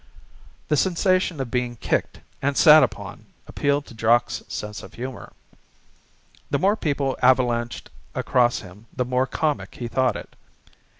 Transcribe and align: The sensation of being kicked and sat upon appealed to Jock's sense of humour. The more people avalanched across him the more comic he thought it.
The 0.69 0.77
sensation 0.77 1.39
of 1.39 1.51
being 1.51 1.75
kicked 1.75 2.21
and 2.41 2.57
sat 2.57 2.81
upon 2.81 3.27
appealed 3.47 3.85
to 3.85 3.93
Jock's 3.93 4.41
sense 4.47 4.81
of 4.81 4.95
humour. 4.95 5.31
The 6.49 6.57
more 6.57 6.75
people 6.75 7.15
avalanched 7.21 7.85
across 8.15 8.61
him 8.61 8.87
the 8.91 9.05
more 9.05 9.27
comic 9.27 9.75
he 9.75 9.87
thought 9.87 10.15
it. 10.15 10.33